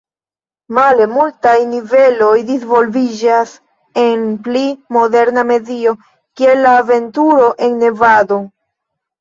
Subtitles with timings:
[0.75, 3.53] Male multaj niveloj disvolviĝas
[4.05, 4.65] en pli
[4.97, 5.95] moderna medio,
[6.43, 8.43] kiel la aventuro en Nevado.